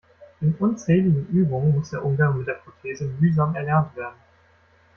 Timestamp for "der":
1.91-2.03, 2.47-2.53